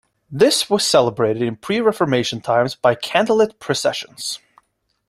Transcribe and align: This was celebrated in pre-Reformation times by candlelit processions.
This 0.31 0.67
was 0.67 0.83
celebrated 0.83 1.43
in 1.43 1.57
pre-Reformation 1.57 2.41
times 2.41 2.73
by 2.73 2.95
candlelit 2.95 3.59
processions. 3.59 4.39